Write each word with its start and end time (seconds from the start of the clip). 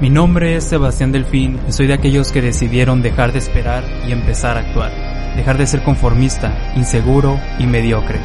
Mi 0.00 0.08
nombre 0.08 0.56
es 0.56 0.64
Sebastián 0.64 1.12
Delfín 1.12 1.60
y 1.68 1.72
soy 1.72 1.86
de 1.86 1.92
aquellos 1.92 2.32
que 2.32 2.40
decidieron 2.40 3.02
dejar 3.02 3.32
de 3.32 3.38
esperar 3.38 3.84
y 4.08 4.12
empezar 4.12 4.56
a 4.56 4.60
actuar. 4.60 4.90
Dejar 5.36 5.58
de 5.58 5.66
ser 5.66 5.82
conformista, 5.82 6.72
inseguro 6.74 7.38
y 7.58 7.66
mediocre. 7.66 8.18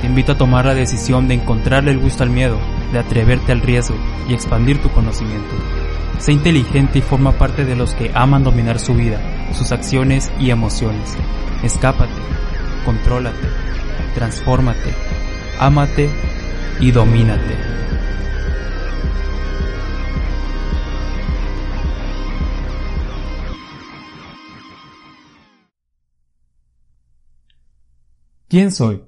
Te 0.00 0.06
invito 0.06 0.32
a 0.32 0.38
tomar 0.38 0.66
la 0.66 0.74
decisión 0.74 1.26
de 1.26 1.34
encontrarle 1.34 1.90
el 1.90 1.98
gusto 1.98 2.22
al 2.22 2.30
miedo, 2.30 2.60
de 2.92 3.00
atreverte 3.00 3.50
al 3.50 3.60
riesgo 3.60 3.96
y 4.28 4.34
expandir 4.34 4.80
tu 4.80 4.88
conocimiento. 4.90 5.52
Sé 6.20 6.30
inteligente 6.30 7.00
y 7.00 7.02
forma 7.02 7.32
parte 7.32 7.64
de 7.64 7.74
los 7.74 7.92
que 7.94 8.12
aman 8.14 8.44
dominar 8.44 8.78
su 8.78 8.94
vida, 8.94 9.20
sus 9.52 9.72
acciones 9.72 10.30
y 10.38 10.50
emociones. 10.50 11.16
Escápate, 11.64 12.14
contrólate, 12.84 13.48
transfórmate, 14.14 14.94
ámate 15.58 16.08
y 16.78 16.92
domínate. 16.92 17.85
¿Quién 28.48 28.70
soy? 28.70 29.02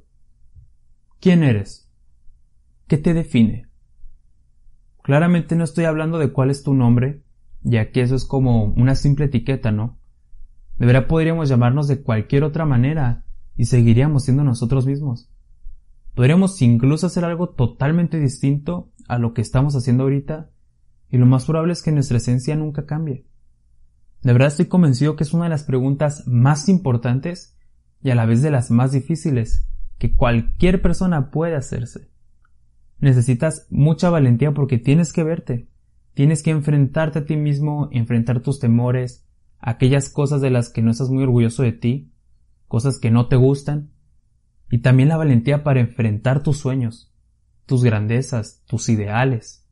¿Quién 1.21 1.45
eres? 1.45 1.89
¿Qué 2.89 2.99
te 2.99 3.15
define? 3.15 3.69
Claramente 5.05 5.55
no 5.55 5.63
estoy 5.63 5.85
hablando 5.85 6.19
de 6.19 6.33
cuál 6.33 6.51
es 6.51 6.65
tu 6.65 6.75
nombre, 6.75 7.23
ya 7.63 7.93
que 7.93 8.01
eso 8.01 8.17
es 8.17 8.25
como 8.25 8.65
una 8.65 8.97
simple 8.97 9.27
etiqueta, 9.27 9.71
¿no? 9.71 10.01
De 10.77 10.87
verdad 10.87 11.07
podríamos 11.07 11.49
llamarnos 11.49 11.87
de 11.87 12.03
cualquier 12.03 12.43
otra 12.43 12.65
manera 12.65 13.27
y 13.57 13.67
seguiríamos 13.67 14.25
siendo 14.25 14.43
nosotros 14.43 14.87
mismos. 14.87 15.31
Podríamos 16.17 16.61
incluso 16.61 17.07
hacer 17.07 17.25
algo 17.25 17.51
totalmente 17.51 18.19
distinto 18.19 18.91
a 19.07 19.19
lo 19.19 19.35
que 19.35 19.43
estamos 19.43 19.77
haciendo 19.77 20.03
ahorita 20.03 20.51
y 21.11 21.17
lo 21.17 21.27
más 21.27 21.45
probable 21.45 21.75
es 21.75 21.83
que 21.83 21.93
nuestra 21.93 22.17
esencia 22.17 22.57
nunca 22.57 22.87
cambie. 22.87 23.25
De 24.23 24.33
verdad 24.33 24.49
estoy 24.49 24.67
convencido 24.67 25.15
que 25.15 25.23
es 25.23 25.33
una 25.33 25.45
de 25.45 25.51
las 25.51 25.63
preguntas 25.63 26.25
más 26.27 26.69
importantes 26.69 27.58
y 28.03 28.11
a 28.11 28.15
la 28.15 28.27
vez 28.27 28.43
de 28.43 28.51
las 28.51 28.71
más 28.71 28.93
difíciles 28.93 29.69
que 29.99 30.15
cualquier 30.15 30.81
persona 30.81 31.31
puede 31.31 31.57
hacerse. 31.57 32.11
Necesitas 33.01 33.67
mucha 33.71 34.11
valentía 34.11 34.53
porque 34.53 34.79
tienes 34.79 35.13
que 35.13 35.25
verte, 35.25 35.69
tienes 36.15 36.43
que 36.43 36.51
enfrentarte 36.51 37.21
a 37.21 37.25
ti 37.25 37.37
mismo, 37.37 37.89
enfrentar 37.93 38.41
tus 38.41 38.59
temores, 38.59 39.29
aquellas 39.59 40.11
cosas 40.11 40.41
de 40.41 40.51
las 40.51 40.71
que 40.71 40.83
no 40.83 40.91
estás 40.91 41.11
muy 41.11 41.23
orgulloso 41.23 41.63
de 41.63 41.73
ti, 41.73 42.13
cosas 42.67 42.99
que 42.99 43.11
no 43.11 43.29
te 43.29 43.37
gustan, 43.37 43.91
y 44.71 44.79
también 44.79 45.09
la 45.09 45.17
valentía 45.17 45.65
para 45.65 45.81
enfrentar 45.81 46.43
tus 46.43 46.59
sueños, 46.59 47.15
tus 47.67 47.83
grandezas, 47.83 48.63
tus 48.67 48.89
ideales. 48.89 49.67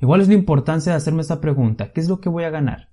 Igual 0.00 0.20
es 0.20 0.28
la 0.28 0.34
importancia 0.34 0.92
de 0.92 0.96
hacerme 0.96 1.22
esta 1.22 1.40
pregunta, 1.40 1.92
¿qué 1.92 2.00
es 2.00 2.08
lo 2.08 2.20
que 2.20 2.28
voy 2.28 2.44
a 2.44 2.50
ganar? 2.50 2.90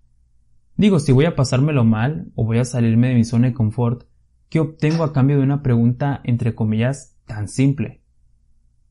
Digo, 0.76 1.00
si 1.00 1.12
voy 1.12 1.26
a 1.26 1.36
pasármelo 1.36 1.86
mal 1.86 2.32
o 2.36 2.46
voy 2.46 2.58
a 2.58 2.66
salirme 2.66 3.10
de 3.10 3.16
mi 3.16 3.23
zona 3.23 3.48
de 3.48 3.54
confort, 3.54 4.08
¿Qué 4.50 4.60
obtengo 4.60 5.04
a 5.04 5.14
cambio 5.14 5.38
de 5.38 5.44
una 5.44 5.64
pregunta, 5.64 6.22
entre 6.24 6.56
comillas, 6.56 7.16
tan 7.26 7.48
simple? 7.48 8.02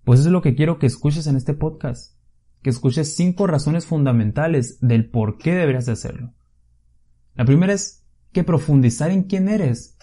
Pues 0.05 0.21
eso 0.21 0.29
es 0.29 0.33
lo 0.33 0.43
que 0.43 0.55
quiero 0.55 0.79
que 0.79 0.87
escuches 0.87 1.27
en 1.27 1.37
este 1.37 1.55
podcast. 1.55 2.19
Que 2.63 2.71
escuches 2.71 3.17
cinco 3.17 3.47
razones 3.47 3.87
fundamentales 3.87 4.79
del 4.81 5.09
por 5.09 5.39
qué 5.39 5.55
deberías 5.55 5.87
de 5.87 5.93
hacerlo. 5.93 6.35
La 7.35 7.45
primera 7.45 7.73
es 7.73 8.05
que 8.33 8.45
profundizar 8.45 9.11
en 9.11 9.25
quién 9.25 9.49
eres 9.49 9.97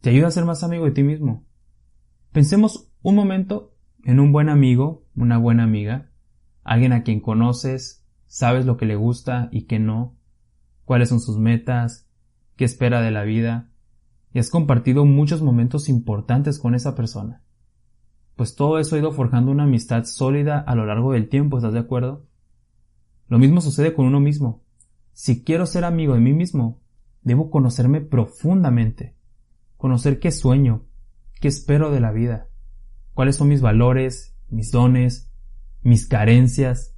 te 0.00 0.10
ayuda 0.10 0.28
a 0.28 0.32
ser 0.32 0.44
más 0.44 0.62
amigo 0.64 0.84
de 0.84 0.92
ti 0.92 1.02
mismo. 1.02 1.46
Pensemos 2.32 2.90
un 3.02 3.16
momento 3.16 3.74
en 4.04 4.20
un 4.20 4.32
buen 4.32 4.48
amigo, 4.48 5.06
una 5.14 5.38
buena 5.38 5.64
amiga, 5.64 6.10
alguien 6.62 6.92
a 6.92 7.02
quien 7.02 7.20
conoces, 7.20 8.06
sabes 8.26 8.66
lo 8.66 8.76
que 8.76 8.86
le 8.86 8.96
gusta 8.96 9.48
y 9.50 9.62
qué 9.62 9.78
no, 9.78 10.16
cuáles 10.84 11.08
son 11.08 11.20
sus 11.20 11.38
metas, 11.38 12.08
qué 12.56 12.64
espera 12.64 13.00
de 13.02 13.10
la 13.10 13.24
vida, 13.24 13.69
y 14.32 14.38
has 14.38 14.50
compartido 14.50 15.04
muchos 15.04 15.42
momentos 15.42 15.88
importantes 15.88 16.58
con 16.58 16.74
esa 16.74 16.94
persona. 16.94 17.42
Pues 18.36 18.54
todo 18.54 18.78
eso 18.78 18.96
ha 18.96 18.98
ido 18.98 19.12
forjando 19.12 19.50
una 19.50 19.64
amistad 19.64 20.04
sólida 20.04 20.58
a 20.60 20.74
lo 20.74 20.86
largo 20.86 21.12
del 21.12 21.28
tiempo, 21.28 21.58
¿estás 21.58 21.72
de 21.72 21.80
acuerdo? 21.80 22.26
Lo 23.28 23.38
mismo 23.38 23.60
sucede 23.60 23.92
con 23.92 24.06
uno 24.06 24.20
mismo. 24.20 24.62
Si 25.12 25.44
quiero 25.44 25.66
ser 25.66 25.84
amigo 25.84 26.14
de 26.14 26.20
mí 26.20 26.32
mismo, 26.32 26.80
debo 27.22 27.50
conocerme 27.50 28.00
profundamente, 28.00 29.16
conocer 29.76 30.20
qué 30.20 30.30
sueño, 30.30 30.86
qué 31.40 31.48
espero 31.48 31.90
de 31.90 32.00
la 32.00 32.12
vida, 32.12 32.48
cuáles 33.14 33.36
son 33.36 33.48
mis 33.48 33.60
valores, 33.60 34.36
mis 34.48 34.70
dones, 34.70 35.30
mis 35.82 36.06
carencias. 36.06 36.96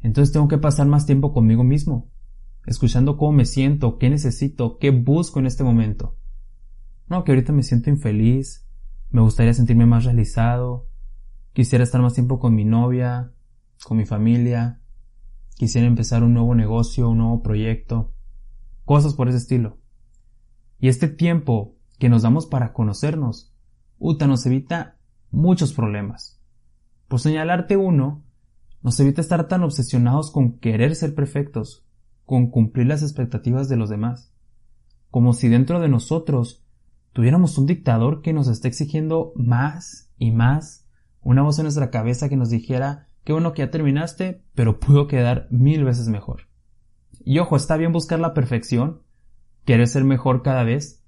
Entonces 0.00 0.32
tengo 0.32 0.48
que 0.48 0.58
pasar 0.58 0.86
más 0.86 1.06
tiempo 1.06 1.32
conmigo 1.32 1.64
mismo, 1.64 2.10
escuchando 2.66 3.16
cómo 3.16 3.32
me 3.32 3.44
siento, 3.46 3.98
qué 3.98 4.10
necesito, 4.10 4.78
qué 4.78 4.90
busco 4.90 5.40
en 5.40 5.46
este 5.46 5.64
momento. 5.64 6.17
No, 7.08 7.24
que 7.24 7.32
ahorita 7.32 7.52
me 7.52 7.62
siento 7.62 7.90
infeliz, 7.90 8.68
me 9.10 9.22
gustaría 9.22 9.54
sentirme 9.54 9.86
más 9.86 10.04
realizado, 10.04 10.88
quisiera 11.52 11.84
estar 11.84 12.02
más 12.02 12.14
tiempo 12.14 12.38
con 12.38 12.54
mi 12.54 12.64
novia, 12.64 13.32
con 13.84 13.96
mi 13.96 14.04
familia, 14.04 14.82
quisiera 15.54 15.86
empezar 15.86 16.22
un 16.22 16.34
nuevo 16.34 16.54
negocio, 16.54 17.08
un 17.08 17.18
nuevo 17.18 17.42
proyecto, 17.42 18.12
cosas 18.84 19.14
por 19.14 19.28
ese 19.28 19.38
estilo. 19.38 19.78
Y 20.78 20.88
este 20.88 21.08
tiempo 21.08 21.76
que 21.98 22.08
nos 22.08 22.22
damos 22.22 22.46
para 22.46 22.72
conocernos, 22.72 23.54
Uta 23.98 24.28
nos 24.28 24.46
evita 24.46 24.96
muchos 25.30 25.72
problemas. 25.72 26.40
Por 27.08 27.18
señalarte 27.18 27.76
uno, 27.76 28.22
nos 28.82 29.00
evita 29.00 29.20
estar 29.20 29.48
tan 29.48 29.64
obsesionados 29.64 30.30
con 30.30 30.58
querer 30.58 30.94
ser 30.94 31.14
perfectos, 31.14 31.84
con 32.24 32.50
cumplir 32.50 32.86
las 32.86 33.02
expectativas 33.02 33.68
de 33.68 33.76
los 33.76 33.88
demás, 33.88 34.32
como 35.10 35.32
si 35.32 35.48
dentro 35.48 35.80
de 35.80 35.88
nosotros 35.88 36.64
tuviéramos 37.18 37.58
un 37.58 37.66
dictador 37.66 38.22
que 38.22 38.32
nos 38.32 38.46
está 38.46 38.68
exigiendo 38.68 39.32
más 39.34 40.08
y 40.18 40.30
más, 40.30 40.86
una 41.20 41.42
voz 41.42 41.58
en 41.58 41.64
nuestra 41.64 41.90
cabeza 41.90 42.28
que 42.28 42.36
nos 42.36 42.48
dijera, 42.48 43.08
qué 43.24 43.32
bueno 43.32 43.54
que 43.54 43.62
ya 43.62 43.72
terminaste, 43.72 44.44
pero 44.54 44.78
pudo 44.78 45.08
quedar 45.08 45.48
mil 45.50 45.82
veces 45.82 46.06
mejor. 46.06 46.42
Y 47.24 47.40
ojo, 47.40 47.56
está 47.56 47.76
bien 47.76 47.92
buscar 47.92 48.20
la 48.20 48.34
perfección, 48.34 49.02
querer 49.64 49.88
ser 49.88 50.04
mejor 50.04 50.44
cada 50.44 50.62
vez, 50.62 51.02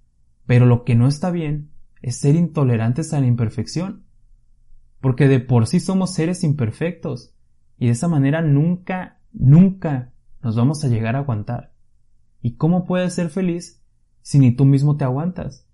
pero 0.47 0.67
lo 0.67 0.83
que 0.83 0.97
no 0.97 1.07
está 1.07 1.31
bien 1.31 1.71
es 2.03 2.17
ser 2.19 2.35
intolerantes 2.35 3.15
a 3.15 3.21
la 3.21 3.29
imperfección, 3.29 4.03
porque 5.01 5.29
de 5.29 5.39
por 5.39 5.69
sí 5.69 5.79
somos 5.79 6.13
seres 6.13 6.43
imperfectos, 6.43 7.37
y 7.79 7.87
de 7.87 7.93
esa 7.93 8.09
manera 8.09 8.43
nunca, 8.43 9.21
nunca 9.33 10.13
nos 10.43 10.57
vamos 10.57 10.83
a 10.83 10.89
llegar 10.89 11.15
a 11.15 11.21
aguantar. 11.21 11.73
¿Y 12.43 12.57
cómo 12.57 12.85
puedes 12.85 13.15
ser 13.15 13.31
feliz 13.31 13.81
si 14.23 14.41
ni 14.41 14.51
tú 14.51 14.65
mismo 14.65 14.97
te 14.97 15.05
aguantas? 15.05 15.70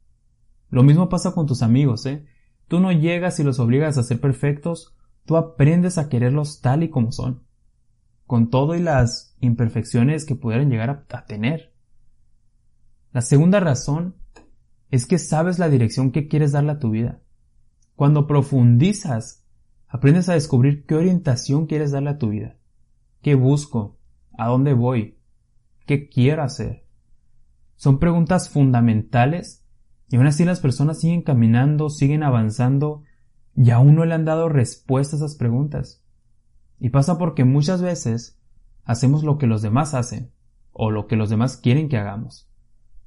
Lo 0.71 0.82
mismo 0.82 1.09
pasa 1.09 1.32
con 1.32 1.47
tus 1.47 1.62
amigos, 1.62 2.06
¿eh? 2.06 2.27
Tú 2.69 2.81
no 2.81 2.91
llegas 2.93 3.38
y 3.38 3.44
los 3.44 3.60
obligas 3.60 3.97
a 3.97 4.03
ser 4.03 4.21
perfectos, 4.21 4.97
tú 5.25 5.37
aprendes 5.37 5.99
a 5.99 6.09
quererlos 6.09 6.60
tal 6.60 6.82
y 6.82 6.91
como 6.91 7.12
son, 7.12 7.44
con 8.27 8.50
todo 8.50 8.75
y 8.75 8.82
las 8.82 9.37
imperfecciones 9.41 10.25
que 10.25 10.34
pudieran 10.34 10.71
llegar 10.71 10.91
a, 10.91 11.16
a 11.16 11.27
tener. 11.27 11.75
La 13.12 13.21
segunda 13.22 13.60
razón 13.60 14.16
es 14.91 15.06
que 15.06 15.19
sabes 15.19 15.59
la 15.59 15.69
dirección 15.69 16.10
que 16.10 16.28
quieres 16.28 16.53
darle 16.53 16.72
a 16.72 16.78
tu 16.78 16.91
vida. 16.91 17.22
Cuando 17.94 18.27
profundizas, 18.27 19.44
aprendes 19.88 20.28
a 20.28 20.34
descubrir 20.34 20.84
qué 20.87 20.97
orientación 20.97 21.66
quieres 21.66 21.93
darle 21.93 22.10
a 22.10 22.19
tu 22.19 22.31
vida. 22.31 22.56
¿Qué 23.22 23.34
busco? 23.34 23.98
¿A 24.37 24.48
dónde 24.48 24.75
voy? 24.75 25.19
¿Qué 25.87 26.09
quiero 26.09 26.43
hacer? 26.43 26.87
Son 27.77 27.98
preguntas 27.98 28.50
fundamentales 28.50 29.66
y 30.09 30.17
aún 30.17 30.27
así 30.27 30.44
las 30.44 30.61
personas 30.61 31.00
siguen 31.00 31.22
caminando, 31.22 31.91
siguen 31.91 32.22
avanzando 32.22 33.03
y 33.56 33.71
aún 33.71 33.94
no 33.94 34.05
le 34.05 34.15
han 34.15 34.25
dado 34.25 34.49
respuesta 34.49 35.17
a 35.17 35.19
esas 35.19 35.37
preguntas. 35.37 36.05
Y 36.78 36.91
pasa 36.91 37.19
porque 37.19 37.44
muchas 37.44 37.83
veces 37.83 38.39
hacemos 38.84 39.25
lo 39.25 39.39
que 39.39 39.47
los 39.47 39.63
demás 39.63 39.95
hacen 39.95 40.30
o 40.72 40.91
lo 40.91 41.07
que 41.07 41.16
los 41.16 41.30
demás 41.30 41.57
quieren 41.57 41.89
que 41.89 41.97
hagamos. 41.97 42.48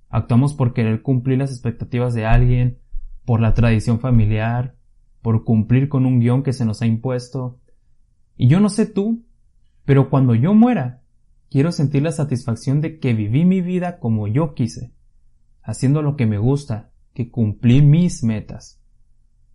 Actuamos 0.09 0.53
por 0.53 0.73
querer 0.73 1.01
cumplir 1.01 1.37
las 1.37 1.51
expectativas 1.51 2.13
de 2.13 2.25
alguien, 2.25 2.79
por 3.25 3.41
la 3.41 3.53
tradición 3.53 3.99
familiar, 3.99 4.75
por 5.21 5.43
cumplir 5.43 5.87
con 5.87 6.05
un 6.05 6.19
guion 6.19 6.43
que 6.43 6.53
se 6.53 6.65
nos 6.65 6.81
ha 6.81 6.87
impuesto. 6.87 7.59
Y 8.35 8.47
yo 8.47 8.59
no 8.59 8.69
sé 8.69 8.87
tú, 8.87 9.23
pero 9.85 10.09
cuando 10.09 10.33
yo 10.33 10.53
muera, 10.53 11.03
quiero 11.49 11.71
sentir 11.71 12.01
la 12.01 12.11
satisfacción 12.11 12.81
de 12.81 12.99
que 12.99 13.13
viví 13.13 13.45
mi 13.45 13.61
vida 13.61 13.99
como 13.99 14.27
yo 14.27 14.55
quise 14.55 14.93
haciendo 15.69 16.01
lo 16.01 16.15
que 16.15 16.25
me 16.25 16.37
gusta, 16.37 16.91
que 17.19 17.29
cumplí 17.29 17.81
mis 17.81 18.23
metas. 18.23 18.81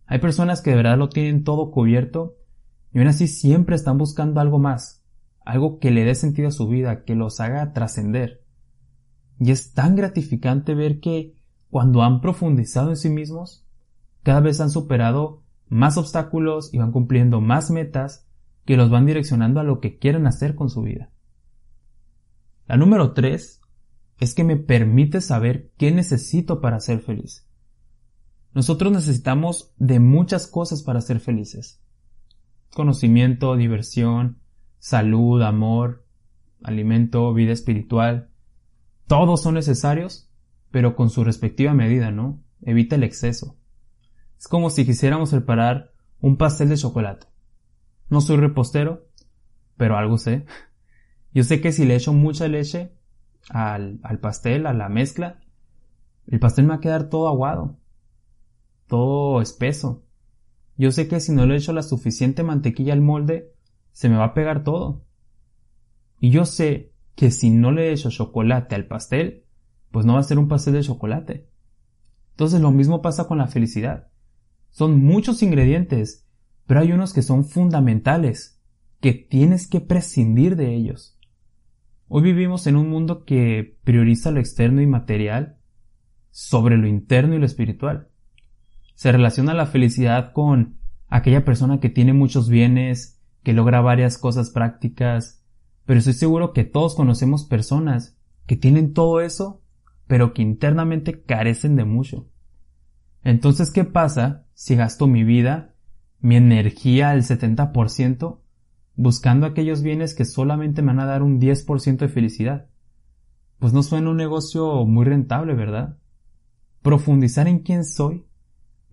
Hay 0.04 0.18
personas 0.18 0.60
que 0.60 0.68
de 0.68 0.76
verdad 0.76 0.98
lo 0.98 1.08
tienen 1.08 1.44
todo 1.44 1.70
cubierto 1.70 2.36
y 2.92 2.98
aún 2.98 3.08
así 3.08 3.26
siempre 3.26 3.74
están 3.74 3.96
buscando 3.96 4.38
algo 4.40 4.58
más, 4.58 5.02
algo 5.46 5.78
que 5.78 5.90
le 5.90 6.04
dé 6.04 6.14
sentido 6.14 6.48
a 6.48 6.50
su 6.50 6.68
vida, 6.68 7.04
que 7.04 7.14
los 7.14 7.40
haga 7.40 7.72
trascender. 7.72 8.44
Y 9.40 9.50
es 9.50 9.72
tan 9.72 9.96
gratificante 9.96 10.74
ver 10.74 11.00
que 11.00 11.38
cuando 11.70 12.02
han 12.02 12.20
profundizado 12.20 12.90
en 12.90 12.96
sí 12.96 13.08
mismos, 13.08 13.66
cada 14.22 14.40
vez 14.40 14.60
han 14.60 14.68
superado 14.68 15.42
más 15.70 15.96
obstáculos 15.96 16.68
y 16.70 16.76
van 16.76 16.92
cumpliendo 16.92 17.40
más 17.40 17.70
metas 17.70 18.28
que 18.66 18.76
los 18.76 18.90
van 18.90 19.06
direccionando 19.06 19.58
a 19.58 19.64
lo 19.64 19.80
que 19.80 19.96
quieren 19.96 20.26
hacer 20.26 20.54
con 20.54 20.68
su 20.68 20.82
vida. 20.82 21.10
La 22.66 22.76
número 22.76 23.14
tres 23.14 23.62
es 24.20 24.34
que 24.34 24.44
me 24.44 24.56
permite 24.56 25.22
saber 25.22 25.72
qué 25.78 25.90
necesito 25.92 26.60
para 26.60 26.78
ser 26.78 27.00
feliz. 27.00 27.43
Nosotros 28.54 28.92
necesitamos 28.92 29.74
de 29.78 29.98
muchas 29.98 30.46
cosas 30.46 30.82
para 30.82 31.00
ser 31.00 31.18
felices. 31.18 31.82
Conocimiento, 32.72 33.56
diversión, 33.56 34.38
salud, 34.78 35.42
amor, 35.42 36.06
alimento, 36.62 37.34
vida 37.34 37.52
espiritual. 37.52 38.30
Todos 39.08 39.42
son 39.42 39.54
necesarios, 39.54 40.30
pero 40.70 40.94
con 40.94 41.10
su 41.10 41.24
respectiva 41.24 41.74
medida, 41.74 42.12
¿no? 42.12 42.42
Evita 42.62 42.94
el 42.94 43.02
exceso. 43.02 43.56
Es 44.38 44.46
como 44.46 44.70
si 44.70 44.86
quisiéramos 44.86 45.30
preparar 45.30 45.92
un 46.20 46.36
pastel 46.36 46.68
de 46.68 46.76
chocolate. 46.76 47.26
No 48.08 48.20
soy 48.20 48.36
repostero, 48.36 49.08
pero 49.76 49.96
algo 49.96 50.16
sé. 50.16 50.46
Yo 51.32 51.42
sé 51.42 51.60
que 51.60 51.72
si 51.72 51.84
le 51.84 51.96
echo 51.96 52.12
mucha 52.12 52.46
leche 52.46 52.92
al, 53.50 53.98
al 54.04 54.20
pastel, 54.20 54.66
a 54.66 54.72
la 54.72 54.88
mezcla, 54.88 55.40
el 56.28 56.38
pastel 56.38 56.66
me 56.66 56.70
va 56.70 56.76
a 56.76 56.80
quedar 56.80 57.08
todo 57.08 57.28
aguado, 57.28 57.78
todo 58.86 59.40
espeso. 59.40 60.04
Yo 60.76 60.90
sé 60.90 61.08
que 61.08 61.20
si 61.20 61.32
no 61.32 61.46
le 61.46 61.56
echo 61.56 61.72
la 61.72 61.82
suficiente 61.82 62.42
mantequilla 62.42 62.92
al 62.92 63.00
molde, 63.00 63.52
se 63.92 64.08
me 64.08 64.16
va 64.16 64.24
a 64.24 64.34
pegar 64.34 64.64
todo. 64.64 65.04
Y 66.20 66.30
yo 66.30 66.44
sé 66.44 66.92
que 67.14 67.30
si 67.30 67.50
no 67.50 67.70
le 67.70 67.92
echo 67.92 68.10
chocolate 68.10 68.74
al 68.74 68.86
pastel, 68.86 69.44
pues 69.90 70.04
no 70.04 70.14
va 70.14 70.20
a 70.20 70.24
ser 70.24 70.38
un 70.38 70.48
pastel 70.48 70.74
de 70.74 70.82
chocolate. 70.82 71.48
Entonces 72.32 72.60
lo 72.60 72.72
mismo 72.72 73.02
pasa 73.02 73.28
con 73.28 73.38
la 73.38 73.46
felicidad. 73.46 74.08
Son 74.70 75.00
muchos 75.04 75.42
ingredientes, 75.42 76.26
pero 76.66 76.80
hay 76.80 76.90
unos 76.90 77.12
que 77.12 77.22
son 77.22 77.44
fundamentales, 77.44 78.60
que 79.00 79.12
tienes 79.12 79.68
que 79.68 79.80
prescindir 79.80 80.56
de 80.56 80.74
ellos. 80.74 81.16
Hoy 82.08 82.22
vivimos 82.22 82.66
en 82.66 82.76
un 82.76 82.88
mundo 82.88 83.24
que 83.24 83.78
prioriza 83.84 84.32
lo 84.32 84.40
externo 84.40 84.82
y 84.82 84.86
material 84.86 85.58
sobre 86.30 86.76
lo 86.76 86.88
interno 86.88 87.36
y 87.36 87.38
lo 87.38 87.46
espiritual. 87.46 88.08
Se 88.94 89.12
relaciona 89.12 89.54
la 89.54 89.66
felicidad 89.66 90.32
con 90.32 90.78
aquella 91.08 91.44
persona 91.44 91.80
que 91.80 91.90
tiene 91.90 92.12
muchos 92.12 92.48
bienes, 92.48 93.20
que 93.42 93.52
logra 93.52 93.80
varias 93.80 94.18
cosas 94.18 94.50
prácticas, 94.50 95.44
pero 95.84 95.98
estoy 95.98 96.14
seguro 96.14 96.52
que 96.52 96.64
todos 96.64 96.94
conocemos 96.94 97.44
personas 97.44 98.16
que 98.46 98.56
tienen 98.56 98.94
todo 98.94 99.20
eso, 99.20 99.62
pero 100.06 100.32
que 100.32 100.42
internamente 100.42 101.22
carecen 101.22 101.76
de 101.76 101.84
mucho. 101.84 102.28
Entonces, 103.22 103.70
¿qué 103.70 103.84
pasa 103.84 104.46
si 104.54 104.76
gasto 104.76 105.06
mi 105.06 105.24
vida, 105.24 105.74
mi 106.20 106.36
energía 106.36 107.10
al 107.10 107.22
70% 107.22 108.40
buscando 108.96 109.46
aquellos 109.46 109.82
bienes 109.82 110.14
que 110.14 110.24
solamente 110.24 110.82
me 110.82 110.88
van 110.88 111.00
a 111.00 111.06
dar 111.06 111.22
un 111.22 111.40
10% 111.40 111.98
de 111.98 112.08
felicidad. 112.08 112.68
Pues 113.58 113.72
no 113.72 113.82
suena 113.82 114.10
un 114.10 114.16
negocio 114.16 114.84
muy 114.84 115.04
rentable, 115.04 115.54
¿verdad? 115.54 115.98
Profundizar 116.82 117.48
en 117.48 117.60
quién 117.60 117.84
soy 117.84 118.24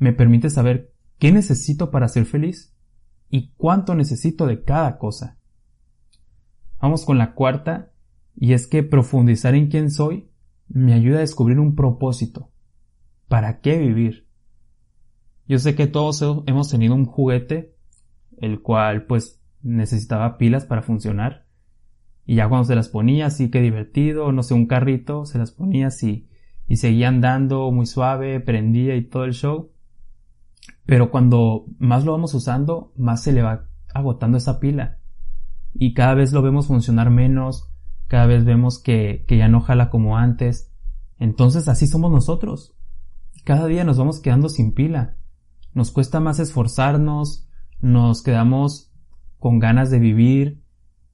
me 0.01 0.13
permite 0.13 0.50
saber 0.50 0.92
qué 1.19 1.31
necesito 1.31 1.92
para 1.92 2.07
ser 2.07 2.25
feliz 2.25 2.75
y 3.30 3.53
cuánto 3.53 3.94
necesito 3.94 4.48
de 4.48 4.63
cada 4.63 4.98
cosa. 4.98 5.38
Vamos 6.80 7.06
con 7.06 7.19
la 7.19 7.36
cuarta, 7.36 7.92
y 8.36 8.53
es 8.53 8.65
que 8.65 8.81
profundizar 8.81 9.53
en 9.53 9.68
quién 9.68 9.92
soy 9.92 10.31
me 10.68 10.94
ayuda 10.94 11.18
a 11.18 11.21
descubrir 11.21 11.59
un 11.59 11.75
propósito. 11.75 12.50
¿Para 13.27 13.62
qué 13.62 13.77
vivir? 13.77 14.27
Yo 15.48 15.59
sé 15.59 15.75
que 15.75 15.86
todos 15.86 16.19
hemos 16.48 16.69
tenido 16.71 16.95
un 16.95 17.06
juguete, 17.06 17.75
el 18.39 18.63
cual 18.63 19.06
pues 19.06 19.39
necesitaba 19.62 20.39
pilas 20.39 20.65
para 20.65 20.81
funcionar. 20.81 21.45
Y 22.25 22.38
ya 22.38 22.50
cuando 22.50 22.65
se 22.65 22.75
las 22.75 22.89
ponía, 22.89 23.27
así 23.27 23.51
que 23.51 23.62
divertido, 23.62 24.31
no 24.31 24.42
sé, 24.42 24.56
un 24.56 24.65
carrito, 24.65 25.27
se 25.27 25.38
las 25.38 25.51
ponía 25.51 25.88
así 25.88 26.27
y 26.68 26.77
seguía 26.77 27.09
andando 27.09 27.71
muy 27.71 27.86
suave, 27.86 28.39
prendía 28.39 28.95
y 28.95 29.03
todo 29.03 29.25
el 29.25 29.33
show. 29.33 29.71
Pero 30.86 31.12
cuando 31.12 31.66
más 31.80 32.06
lo 32.06 32.12
vamos 32.12 32.34
usando, 32.34 32.94
más 32.96 33.24
se 33.24 33.31
le 33.31 33.42
va 33.42 33.68
agotando 33.94 34.38
esa 34.38 34.60
pila. 34.60 35.00
Y 35.74 35.94
cada 35.94 36.13
vez 36.13 36.34
lo 36.34 36.42
vemos 36.42 36.68
funcionar 36.68 37.10
menos, 37.10 37.72
cada 38.08 38.25
vez 38.25 38.44
vemos 38.44 38.81
que, 38.81 39.25
que 39.28 39.38
ya 39.38 39.48
no 39.48 39.62
jala 39.62 39.90
como 39.90 40.18
antes. 40.18 40.74
Entonces 41.18 41.68
así 41.68 41.88
somos 41.88 42.12
nosotros. 42.12 42.75
Cada 43.44 43.68
día 43.68 43.84
nos 43.84 43.98
vamos 43.98 44.19
quedando 44.19 44.50
sin 44.50 44.74
pila. 44.74 45.18
Nos 45.74 45.92
cuesta 45.92 46.19
más 46.19 46.40
esforzarnos, 46.40 47.48
nos 47.80 48.22
quedamos 48.22 48.92
con 49.40 49.60
ganas 49.60 49.90
de 49.90 50.00
vivir 50.00 50.62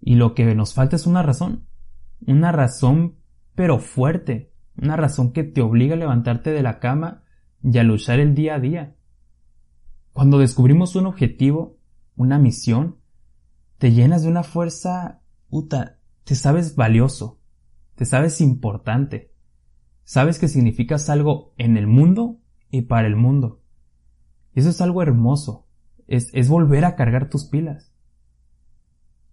y 0.01 0.15
lo 0.15 0.33
que 0.33 0.53
nos 0.55 0.73
falta 0.73 0.95
es 0.95 1.07
una 1.07 1.23
razón. 1.23 1.67
Una 2.25 2.51
razón 2.51 3.15
pero 3.55 3.79
fuerte. 3.79 4.53
Una 4.79 4.95
razón 4.95 5.33
que 5.33 5.43
te 5.43 5.61
obliga 5.61 5.95
a 5.95 5.97
levantarte 5.97 6.51
de 6.51 6.61
la 6.61 6.79
cama 6.79 7.23
y 7.63 7.77
a 7.77 7.83
luchar 7.83 8.19
el 8.19 8.35
día 8.35 8.55
a 8.55 8.59
día. 8.59 8.95
Cuando 10.17 10.39
descubrimos 10.39 10.95
un 10.95 11.05
objetivo, 11.05 11.77
una 12.15 12.39
misión, 12.39 12.97
te 13.77 13.91
llenas 13.91 14.23
de 14.23 14.29
una 14.29 14.41
fuerza, 14.41 15.21
puta, 15.47 15.99
te 16.23 16.33
sabes 16.33 16.75
valioso, 16.75 17.39
te 17.93 18.03
sabes 18.03 18.41
importante, 18.41 19.31
sabes 20.05 20.39
que 20.39 20.47
significas 20.47 21.11
algo 21.11 21.53
en 21.57 21.77
el 21.77 21.85
mundo 21.85 22.39
y 22.71 22.81
para 22.81 23.07
el 23.07 23.15
mundo. 23.15 23.61
Eso 24.55 24.69
es 24.69 24.81
algo 24.81 25.03
hermoso, 25.03 25.67
es 26.07 26.49
volver 26.49 26.85
a 26.85 26.95
cargar 26.95 27.29
tus 27.29 27.45
pilas. 27.45 27.93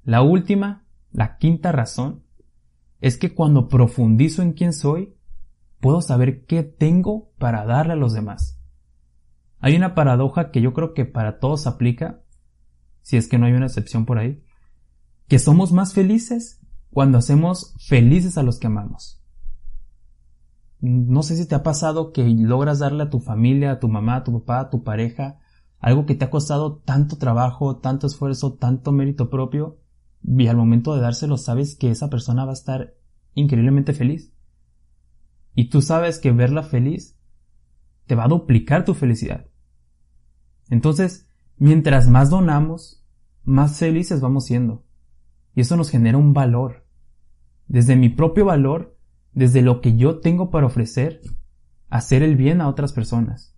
La 0.03 0.21
última, 0.21 0.85
la 1.13 1.39
quinta 1.39 1.73
razón, 1.73 2.25
es 3.01 3.17
que 3.17 3.35
cuando 3.35 3.69
profundizo 3.69 4.43
en 4.43 4.53
quién 4.53 4.75
soy, 4.75 5.17
puedo 5.81 6.03
saber 6.03 6.45
qué 6.45 6.63
tengo 6.63 7.31
para 7.39 7.65
darle 7.65 7.95
a 7.95 7.97
los 7.97 8.13
demás. 8.13 8.54
Hay 9.65 9.75
una 9.77 9.95
paradoja 9.95 10.51
que 10.51 10.61
yo 10.61 10.75
creo 10.75 10.93
que 10.93 11.07
para 11.07 11.39
todos 11.39 11.67
aplica, 11.67 12.23
si 13.01 13.17
es 13.17 13.29
que 13.29 13.39
no 13.39 13.47
hay 13.47 13.55
una 13.55 13.65
excepción 13.65 14.05
por 14.05 14.19
ahí, 14.19 14.45
que 15.27 15.39
somos 15.39 15.73
más 15.73 15.95
felices 15.95 16.61
cuando 16.91 17.17
hacemos 17.17 17.75
felices 17.79 18.37
a 18.37 18.43
los 18.43 18.59
que 18.59 18.67
amamos. 18.67 19.25
No 20.81 21.23
sé 21.23 21.37
si 21.37 21.49
te 21.49 21.55
ha 21.55 21.63
pasado 21.63 22.13
que 22.13 22.29
logras 22.29 22.81
darle 22.81 23.05
a 23.05 23.09
tu 23.09 23.21
familia, 23.21 23.71
a 23.71 23.81
tu 23.81 23.89
mamá, 23.89 24.17
a 24.17 24.25
tu 24.25 24.39
papá, 24.41 24.61
a 24.61 24.69
tu 24.69 24.85
pareja, 24.85 25.39
algo 25.79 26.05
que 26.05 26.15
te 26.15 26.27
ha 26.27 26.31
costado 26.31 26.83
tanto 26.85 27.17
trabajo, 27.17 27.79
tanto 27.79 28.07
esfuerzo, 28.07 28.59
tanto 28.59 28.93
mérito 28.93 29.31
propio, 29.31 29.79
y 30.23 30.47
al 30.47 30.59
momento 30.59 30.95
de 30.95 31.01
dárselo 31.01 31.39
sabes 31.39 31.75
que 31.75 31.91
esa 31.91 32.11
persona 32.11 32.45
va 32.45 32.51
a 32.51 32.61
estar 32.61 32.97
increíblemente 33.33 33.95
feliz. 33.95 34.31
Y 35.55 35.71
tú 35.71 35.81
sabes 35.81 36.19
que 36.19 36.33
verla 36.33 36.65
feliz 36.65 37.19
te 38.05 38.15
va 38.15 38.25
a 38.25 38.29
duplicar 38.29 38.85
tu 38.85 38.93
felicidad. 38.93 39.47
Entonces, 40.71 41.29
mientras 41.57 42.09
más 42.09 42.31
donamos, 42.31 43.05
más 43.45 43.79
felices 43.79 44.21
vamos 44.21 44.47
siendo. 44.47 44.85
Y 45.55 45.61
eso 45.61 45.77
nos 45.77 45.91
genera 45.91 46.19
un 46.19 46.33
valor. 46.33 46.87
Desde 47.67 47.97
mi 47.97 48.09
propio 48.09 48.45
valor, 48.45 48.97
desde 49.33 49.63
lo 49.63 49.81
que 49.81 49.97
yo 49.97 50.21
tengo 50.21 50.51
para 50.51 50.67
ofrecer, 50.67 51.21
hacer 51.89 52.23
el 52.23 52.37
bien 52.37 52.61
a 52.61 52.69
otras 52.69 52.93
personas. 52.93 53.55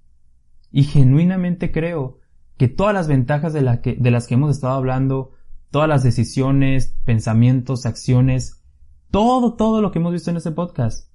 Y 0.71 0.85
genuinamente 0.85 1.73
creo 1.73 2.19
que 2.57 2.69
todas 2.69 2.95
las 2.95 3.09
ventajas 3.09 3.53
de, 3.53 3.63
las 3.63 4.27
que 4.27 4.35
hemos 4.35 4.51
estado 4.51 4.75
hablando, 4.75 5.33
todas 5.71 5.89
las 5.89 6.03
decisiones, 6.03 6.97
pensamientos, 7.05 7.87
acciones, 7.87 8.63
todo, 9.11 9.55
todo 9.55 9.81
lo 9.81 9.93
que 9.93 9.99
hemos 9.99 10.13
visto 10.13 10.31
en 10.31 10.39
este 10.39 10.53
podcast 10.53 11.11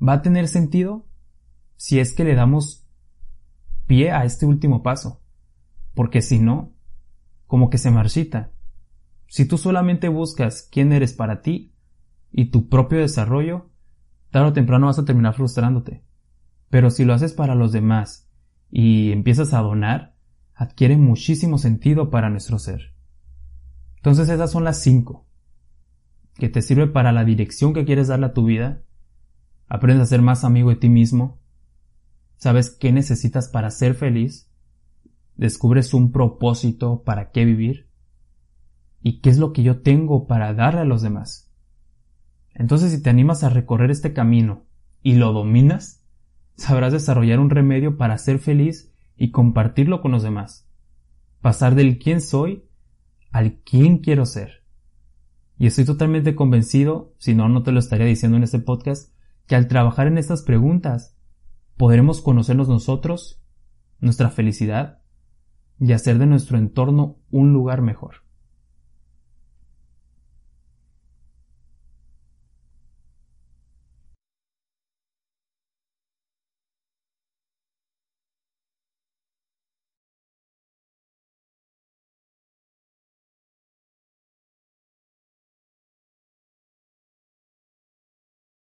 va 0.00 0.14
a 0.14 0.22
tener 0.22 0.48
sentido 0.48 1.06
si 1.76 2.00
es 2.00 2.12
que 2.14 2.24
le 2.24 2.34
damos 2.34 2.86
pie 3.86 4.12
a 4.12 4.24
este 4.24 4.46
último 4.46 4.82
paso. 4.82 5.22
Porque 5.96 6.20
si 6.20 6.38
no, 6.38 6.74
como 7.46 7.70
que 7.70 7.78
se 7.78 7.90
marchita. 7.90 8.52
Si 9.28 9.46
tú 9.46 9.56
solamente 9.56 10.08
buscas 10.08 10.68
quién 10.70 10.92
eres 10.92 11.14
para 11.14 11.40
ti 11.40 11.74
y 12.30 12.50
tu 12.50 12.68
propio 12.68 12.98
desarrollo, 12.98 13.70
tarde 14.30 14.50
o 14.50 14.52
temprano 14.52 14.86
vas 14.86 14.98
a 14.98 15.06
terminar 15.06 15.34
frustrándote. 15.34 16.04
Pero 16.68 16.90
si 16.90 17.06
lo 17.06 17.14
haces 17.14 17.32
para 17.32 17.54
los 17.54 17.72
demás 17.72 18.28
y 18.70 19.10
empiezas 19.10 19.54
a 19.54 19.62
donar, 19.62 20.14
adquiere 20.54 20.98
muchísimo 20.98 21.56
sentido 21.56 22.10
para 22.10 22.28
nuestro 22.28 22.58
ser. 22.58 22.94
Entonces 23.96 24.28
esas 24.28 24.52
son 24.52 24.64
las 24.64 24.82
cinco 24.82 25.26
que 26.34 26.50
te 26.50 26.60
sirven 26.60 26.92
para 26.92 27.10
la 27.10 27.24
dirección 27.24 27.72
que 27.72 27.86
quieres 27.86 28.08
darle 28.08 28.26
a 28.26 28.34
tu 28.34 28.44
vida. 28.44 28.82
Aprendes 29.66 30.02
a 30.02 30.10
ser 30.10 30.20
más 30.20 30.44
amigo 30.44 30.68
de 30.68 30.76
ti 30.76 30.90
mismo. 30.90 31.40
Sabes 32.36 32.68
qué 32.68 32.92
necesitas 32.92 33.48
para 33.48 33.70
ser 33.70 33.94
feliz. 33.94 34.45
Descubres 35.36 35.94
un 35.94 36.12
propósito 36.12 37.02
para 37.04 37.30
qué 37.30 37.44
vivir. 37.44 37.88
Y 39.02 39.20
qué 39.20 39.30
es 39.30 39.38
lo 39.38 39.52
que 39.52 39.62
yo 39.62 39.82
tengo 39.82 40.26
para 40.26 40.54
darle 40.54 40.80
a 40.80 40.84
los 40.84 41.02
demás. 41.02 41.52
Entonces 42.54 42.90
si 42.90 43.02
te 43.02 43.10
animas 43.10 43.44
a 43.44 43.50
recorrer 43.50 43.90
este 43.90 44.12
camino 44.12 44.64
y 45.02 45.16
lo 45.16 45.32
dominas, 45.32 46.04
sabrás 46.56 46.92
desarrollar 46.92 47.38
un 47.38 47.50
remedio 47.50 47.98
para 47.98 48.16
ser 48.18 48.38
feliz 48.38 48.92
y 49.16 49.30
compartirlo 49.30 50.00
con 50.00 50.12
los 50.12 50.22
demás. 50.22 50.68
Pasar 51.40 51.74
del 51.74 51.98
quién 51.98 52.20
soy 52.20 52.64
al 53.30 53.60
quién 53.60 53.98
quiero 53.98 54.24
ser. 54.24 54.64
Y 55.58 55.66
estoy 55.66 55.84
totalmente 55.84 56.34
convencido, 56.34 57.14
si 57.18 57.34
no, 57.34 57.48
no 57.48 57.62
te 57.62 57.72
lo 57.72 57.78
estaría 57.78 58.06
diciendo 58.06 58.36
en 58.36 58.42
este 58.42 58.58
podcast, 58.58 59.12
que 59.46 59.54
al 59.54 59.68
trabajar 59.68 60.06
en 60.06 60.18
estas 60.18 60.42
preguntas 60.42 61.16
podremos 61.76 62.20
conocernos 62.20 62.68
nosotros, 62.68 63.42
nuestra 64.00 64.30
felicidad 64.30 65.02
y 65.78 65.92
hacer 65.92 66.18
de 66.18 66.26
nuestro 66.26 66.58
entorno 66.58 67.16
un 67.30 67.52
lugar 67.52 67.82
mejor. 67.82 68.25